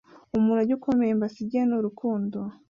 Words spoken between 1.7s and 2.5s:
urukundo,